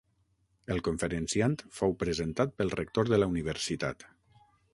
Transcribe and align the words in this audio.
El 0.75 0.79
conferenciant 0.87 1.57
fou 1.81 1.93
presentat 2.05 2.57
pel 2.63 2.73
rector 2.81 3.13
de 3.15 3.21
la 3.23 3.29
Universitat. 3.37 4.09